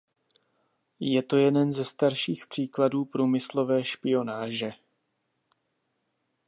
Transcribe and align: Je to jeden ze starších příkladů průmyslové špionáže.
Je 0.99 1.23
to 1.23 1.37
jeden 1.37 1.71
ze 1.71 1.85
starších 1.85 2.47
příkladů 2.47 3.05
průmyslové 3.05 3.83
špionáže. 3.83 4.73